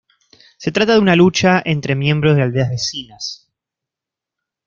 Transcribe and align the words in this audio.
Se 0.57 0.71
trata 0.71 0.93
de 0.93 0.99
una 0.99 1.15
lucha 1.15 1.61
entre 1.63 1.93
miembros 1.93 2.35
de 2.35 2.41
aldeas 2.41 2.71
vecinas. 2.71 3.47